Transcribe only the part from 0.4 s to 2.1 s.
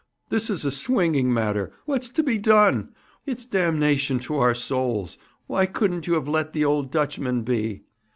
is a swinging matter. What's